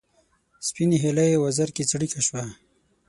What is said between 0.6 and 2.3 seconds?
سپینې هیلۍ وزر کې څړیکه